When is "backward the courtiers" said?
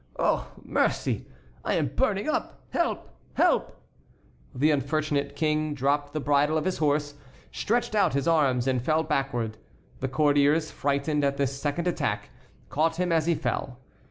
9.03-10.71